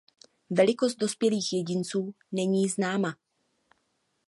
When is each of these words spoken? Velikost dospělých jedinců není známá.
Velikost 0.49 0.95
dospělých 0.97 1.53
jedinců 1.53 2.13
není 2.31 2.69
známá. 2.69 3.15